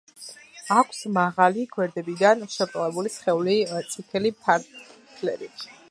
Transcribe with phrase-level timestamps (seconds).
[0.75, 3.59] აქვს მაღალი, გვერდებიდან შებრტყელებული სხეული,
[3.93, 5.57] წითელი ფარფლები.